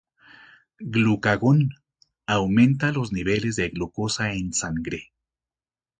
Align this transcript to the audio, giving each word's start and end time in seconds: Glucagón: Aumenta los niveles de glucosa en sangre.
Glucagón: 0.79 1.75
Aumenta 2.25 2.91
los 2.91 3.13
niveles 3.13 3.55
de 3.55 3.69
glucosa 3.69 4.33
en 4.33 4.51
sangre. 4.51 5.13